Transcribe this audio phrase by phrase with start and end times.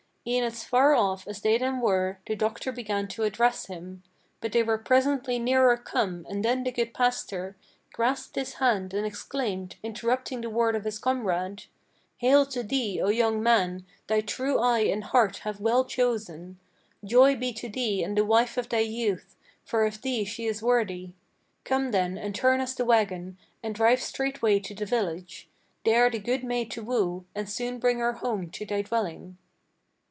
[0.27, 4.03] E'en as far off as they then were, the doctor began to address him;
[4.39, 7.57] But they were presently nearer come and then the good pastor
[7.91, 11.63] Grasped his hand and exclaimed, interrupting the word of his comrade:
[12.17, 13.83] "Hail to thee, O young man!
[14.05, 16.59] thy true eye and heart have well chosen;
[17.03, 20.61] Joy be to thee and the wife of thy youth; for of thee she is
[20.61, 21.13] worthy.
[21.63, 25.49] Come then and turn us the wagon, and drive straightway to the village,
[25.83, 29.39] There the good maid to woo, and soon bring her home to thy dwelling."